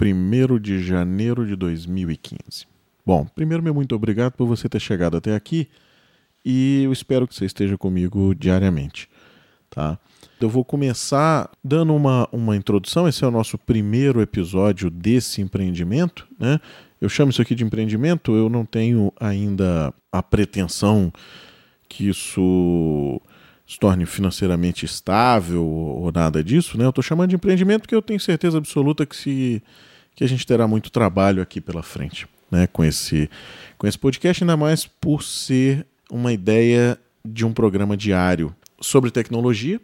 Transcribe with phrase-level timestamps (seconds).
[0.00, 2.66] 1 de janeiro de 2015.
[3.04, 5.68] Bom, primeiro, meu muito obrigado por você ter chegado até aqui
[6.44, 9.08] e eu espero que você esteja comigo diariamente.
[9.70, 9.98] Tá?
[10.40, 13.08] Eu vou começar dando uma, uma introdução.
[13.08, 16.26] Esse é o nosso primeiro episódio desse empreendimento.
[16.38, 16.60] Né?
[17.00, 21.12] Eu chamo isso aqui de empreendimento, eu não tenho ainda a pretensão
[21.88, 23.20] que isso
[23.68, 26.86] se torne financeiramente estável ou nada disso, né?
[26.86, 29.62] Eu estou chamando de empreendimento porque eu tenho certeza absoluta que, se,
[30.16, 32.66] que a gente terá muito trabalho aqui pela frente, né?
[32.66, 33.28] Com esse,
[33.76, 39.78] com esse podcast, ainda mais por ser uma ideia de um programa diário sobre tecnologia.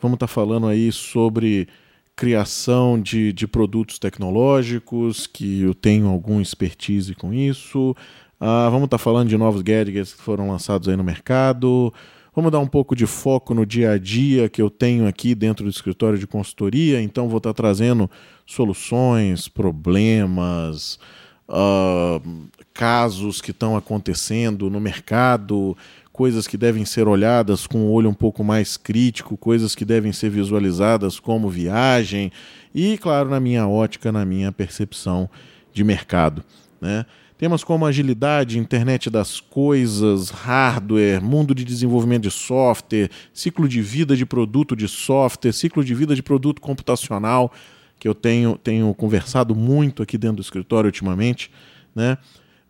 [0.00, 1.66] Vamos estar tá falando aí sobre
[2.14, 7.96] criação de, de produtos tecnológicos, que eu tenho algum expertise com isso.
[8.40, 11.92] Uh, vamos estar tá falando de novos gadgets que foram lançados aí no mercado.
[12.34, 15.64] Vamos dar um pouco de foco no dia a dia que eu tenho aqui dentro
[15.64, 17.02] do escritório de consultoria.
[17.02, 18.10] Então, vou estar trazendo
[18.46, 20.98] soluções, problemas,
[21.46, 25.76] uh, casos que estão acontecendo no mercado,
[26.10, 30.10] coisas que devem ser olhadas com um olho um pouco mais crítico, coisas que devem
[30.10, 32.32] ser visualizadas como viagem
[32.74, 35.28] e, claro, na minha ótica, na minha percepção
[35.70, 36.42] de mercado.
[36.80, 37.04] Né?
[37.42, 44.16] Temas como agilidade, internet das coisas, hardware, mundo de desenvolvimento de software, ciclo de vida
[44.16, 47.52] de produto de software, ciclo de vida de produto computacional,
[47.98, 51.50] que eu tenho, tenho conversado muito aqui dentro do escritório ultimamente.
[51.96, 52.16] Né?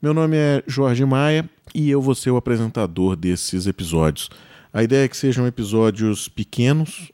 [0.00, 4.30] Meu nome é Jorge Maia e eu vou ser o apresentador desses episódios.
[4.72, 7.12] A ideia é que sejam episódios pequenos,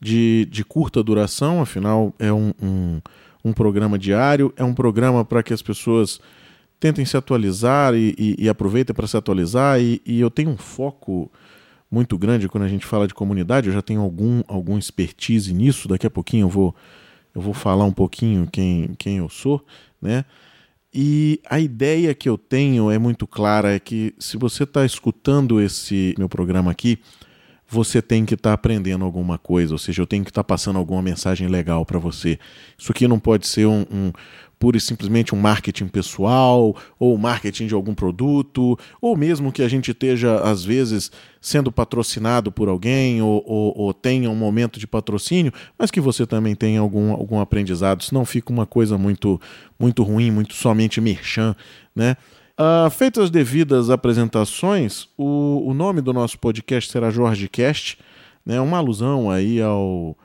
[0.00, 3.00] de, de curta duração, afinal é um, um,
[3.44, 6.18] um programa diário, é um programa para que as pessoas
[6.78, 9.80] tentem se atualizar e, e, e aproveitem para se atualizar.
[9.80, 11.30] E, e, eu tenho um foco
[11.90, 13.68] muito grande quando a gente fala de comunidade.
[13.68, 15.88] Eu já tenho algum, algum expertise nisso.
[15.88, 16.74] Daqui a pouquinho eu vou,
[17.34, 19.64] eu vou falar um pouquinho quem, quem eu sou,
[20.00, 20.24] né?
[20.96, 25.60] E a ideia que eu tenho é muito clara: é que se você está escutando
[25.60, 27.00] esse meu programa aqui,
[27.66, 30.46] você tem que estar tá aprendendo alguma coisa, ou seja, eu tenho que estar tá
[30.46, 32.38] passando alguma mensagem legal para você.
[32.78, 34.12] Isso aqui não pode ser um, um,
[34.64, 39.68] pura e simplesmente um marketing pessoal ou marketing de algum produto, ou mesmo que a
[39.68, 44.86] gente esteja, às vezes, sendo patrocinado por alguém ou, ou, ou tenha um momento de
[44.86, 48.02] patrocínio, mas que você também tenha algum, algum aprendizado.
[48.02, 49.38] Senão fica uma coisa muito,
[49.78, 51.54] muito ruim, muito somente merchan,
[51.94, 52.16] né?
[52.58, 57.98] Uh, feitas as devidas apresentações, o, o nome do nosso podcast será JorgeCast,
[58.46, 58.58] né?
[58.62, 60.16] uma alusão aí ao,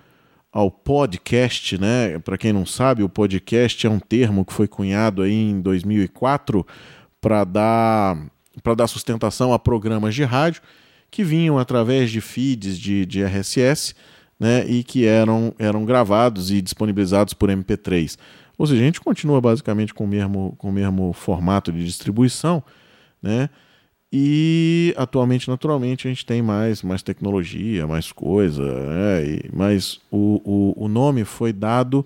[0.52, 2.18] ao podcast, né?
[2.20, 6.66] Para quem não sabe, o podcast é um termo que foi cunhado aí em 2004
[7.22, 8.18] para dar
[8.64, 10.62] para dar sustentação a programas de rádio
[11.10, 13.96] que vinham através de feeds de, de RSS,
[14.40, 14.66] né?
[14.68, 18.18] E que eram eram gravados e disponibilizados por MP3.
[18.58, 22.64] Ou seja, a gente continua basicamente com o mesmo com o mesmo formato de distribuição,
[23.22, 23.50] né?
[24.12, 29.24] E atualmente, naturalmente, a gente tem mais, mais tecnologia, mais coisa, né?
[29.24, 32.03] E, mas o, o, o nome foi dado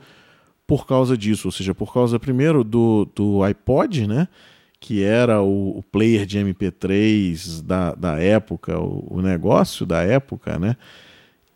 [0.67, 4.27] por causa disso, ou seja, por causa primeiro do, do iPod, né?
[4.81, 10.59] Que era o, o player de MP3 da, da época, o, o, negócio da época,
[10.59, 10.75] né?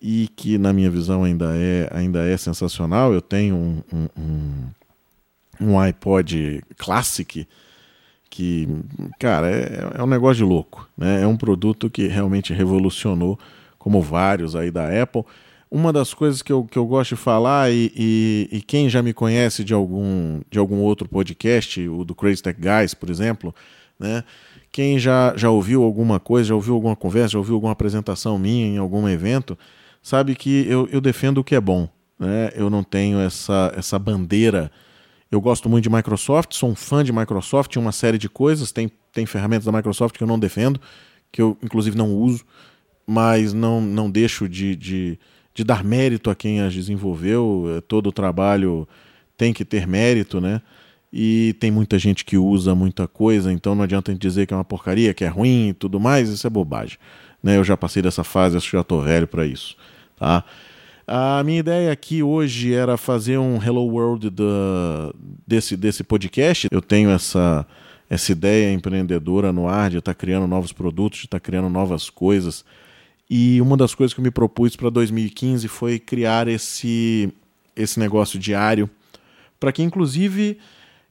[0.02, 3.14] E que na minha visão ainda é, ainda é sensacional.
[3.14, 7.46] Eu tenho um, um, um, um iPod Classic
[8.30, 8.68] que,
[9.20, 10.88] cara, é, é um negócio de louco.
[10.98, 11.24] Né?
[11.24, 13.38] É um produto que realmente revolucionou,
[13.78, 15.24] como vários aí da Apple.
[15.70, 19.04] Uma das coisas que eu, que eu gosto de falar, e, e, e, quem já
[19.04, 23.54] me conhece de algum, de algum outro podcast, o do Crazy Tech Guys, por exemplo,
[24.00, 24.24] né?
[24.72, 28.66] quem já, já ouviu alguma coisa, já ouviu alguma conversa, já ouviu alguma apresentação minha
[28.66, 29.58] em algum evento,
[30.02, 31.90] sabe que eu, eu defendo o que é bom.
[32.20, 32.52] Né?
[32.56, 34.72] Eu não tenho essa, essa bandeira
[35.32, 38.90] eu gosto muito de Microsoft, sou um fã de Microsoft, uma série de coisas, tem,
[39.12, 40.80] tem ferramentas da Microsoft que eu não defendo,
[41.32, 42.46] que eu inclusive não uso,
[43.06, 45.20] mas não, não deixo de, de,
[45.54, 48.88] de dar mérito a quem as desenvolveu, é, todo o trabalho
[49.38, 50.62] tem que ter mérito, né?
[51.12, 54.54] E tem muita gente que usa muita coisa, então não adianta a gente dizer que
[54.54, 56.98] é uma porcaria, que é ruim e tudo mais, isso é bobagem.
[57.42, 57.58] Né?
[57.58, 59.78] Eu já passei dessa fase, acho que já estou velho para isso.
[60.18, 60.44] Tá?
[61.10, 65.14] A minha ideia aqui hoje era fazer um Hello World da,
[65.48, 66.68] desse, desse podcast.
[66.70, 67.66] Eu tenho essa,
[68.10, 71.70] essa ideia empreendedora no ar de estar tá criando novos produtos, de estar tá criando
[71.70, 72.66] novas coisas.
[73.30, 77.34] E uma das coisas que eu me propus para 2015 foi criar esse,
[77.74, 78.90] esse negócio diário,
[79.58, 80.58] para que inclusive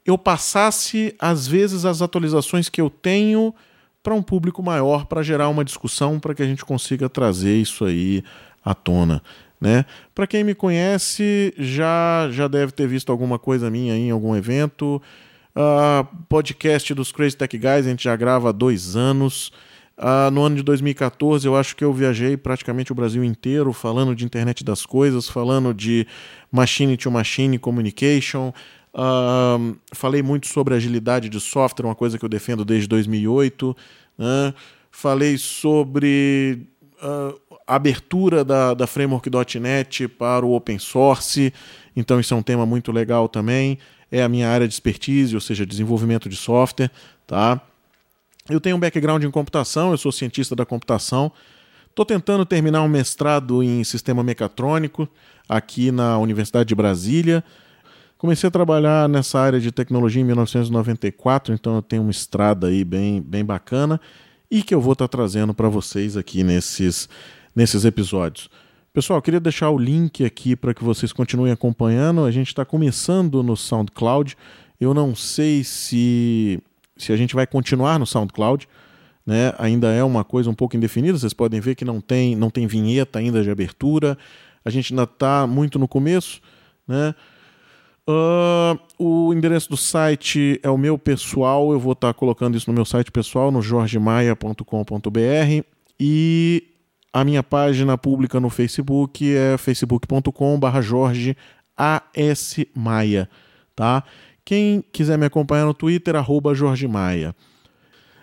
[0.05, 3.55] eu passasse às vezes as atualizações que eu tenho
[4.03, 7.83] para um público maior, para gerar uma discussão, para que a gente consiga trazer isso
[7.87, 8.23] aí
[8.63, 9.23] à tona.
[9.61, 9.85] Né?
[10.15, 15.01] Para quem me conhece, já já deve ter visto alguma coisa minha em algum evento.
[15.57, 19.51] Uh, podcast dos Crazy Tech Guys, a gente já grava há dois anos.
[19.97, 24.15] Uh, no ano de 2014, eu acho que eu viajei praticamente o Brasil inteiro falando
[24.15, 26.07] de internet das coisas, falando de
[26.53, 28.53] machine to machine communication.
[28.93, 33.75] Uh, falei muito sobre agilidade de software, uma coisa que eu defendo desde 2008.
[34.19, 34.53] Né?
[34.91, 36.67] Falei sobre
[37.03, 41.53] uh, abertura da, da framework.net para o open source,
[41.95, 43.79] então isso é um tema muito legal também.
[44.11, 46.91] É a minha área de expertise, ou seja, desenvolvimento de software.
[47.27, 47.61] Tá?
[48.49, 51.33] Eu tenho um background em computação, eu sou cientista da computação.
[51.89, 55.09] Estou tentando terminar um mestrado em sistema mecatrônico
[55.49, 57.43] aqui na Universidade de Brasília.
[58.19, 62.85] Comecei a trabalhar nessa área de tecnologia em 1994, então eu tenho uma estrada aí
[62.85, 64.01] bem, bem bacana
[64.51, 67.09] e que eu vou estar tá trazendo para vocês aqui nesses,
[67.57, 68.51] nesses episódios.
[68.93, 72.25] Pessoal, queria deixar o link aqui para que vocês continuem acompanhando.
[72.25, 74.37] A gente está começando no SoundCloud.
[74.79, 76.63] Eu não sei se
[76.97, 78.67] se a gente vai continuar no SoundCloud,
[79.27, 79.53] né?
[79.59, 81.19] Ainda é uma coisa um pouco indefinida.
[81.19, 84.17] Vocês podem ver que não tem, não tem vinheta ainda de abertura.
[84.65, 86.41] A gente ainda está muito no começo,
[86.89, 87.15] né?
[88.09, 91.73] Uh, o endereço do site é o meu pessoal.
[91.73, 95.65] Eu vou estar tá colocando isso no meu site pessoal, no jorgemaia.com.br.
[95.99, 96.65] E
[97.13, 101.37] a minha página pública no Facebook é facebook.com.br Jorge
[101.77, 102.69] A.S.
[102.75, 103.29] Maia,
[103.75, 104.05] tá?
[104.45, 107.35] Quem quiser me acompanhar no Twitter, arroba Jorge Maia.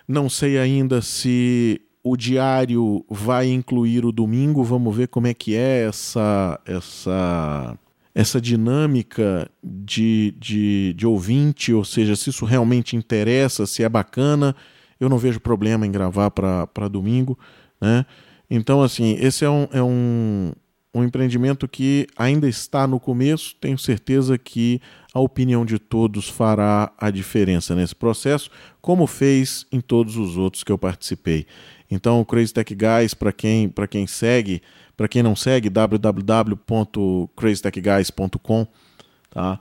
[0.06, 4.62] Não sei ainda se o diário vai incluir o domingo.
[4.62, 7.78] Vamos ver como é que é essa essa
[8.14, 14.54] essa dinâmica de, de, de ouvinte, ou seja, se isso realmente interessa, se é bacana.
[15.00, 17.36] Eu não vejo problema em gravar para domingo.
[17.80, 18.06] Né?
[18.50, 20.52] Então, assim, esse é um, é um,
[20.94, 23.56] um empreendimento que ainda está no começo.
[23.60, 24.80] Tenho certeza que
[25.12, 28.50] a opinião de todos fará a diferença nesse processo,
[28.80, 31.46] como fez em todos os outros que eu participei.
[31.90, 34.62] Então, o Crazy Tech Guys, para quem, quem segue,
[34.96, 38.66] para quem não segue, www.crazytechguys.com,
[39.30, 39.60] tá?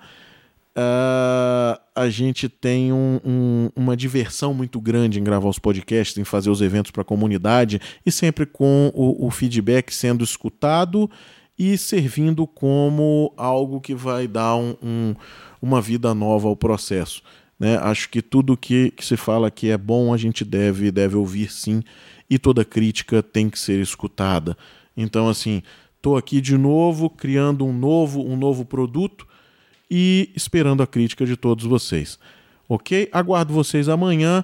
[0.75, 6.23] Uh, a gente tem um, um, uma diversão muito grande em gravar os podcasts, em
[6.23, 11.07] fazer os eventos para a comunidade e sempre com o, o, feedback sendo escutado
[11.59, 15.13] e servindo como algo que vai dar um,
[15.61, 17.21] uma vida nova ao processo.
[17.59, 17.77] Né?
[17.77, 21.51] Acho que tudo que, que se fala que é bom a gente deve, deve ouvir
[21.51, 21.83] sim
[22.27, 24.57] e toda crítica tem que ser escutada.
[24.97, 25.61] Então, assim,
[25.97, 29.27] estou aqui de novo criando um novo, um novo produto
[29.95, 32.17] e esperando a crítica de todos vocês.
[32.67, 33.07] Ok?
[33.11, 34.43] Aguardo vocês amanhã.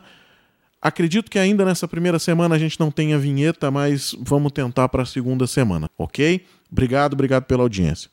[0.80, 5.02] Acredito que ainda nessa primeira semana a gente não tenha vinheta, mas vamos tentar para
[5.02, 6.46] a segunda semana, ok?
[6.72, 8.12] Obrigado, obrigado pela audiência.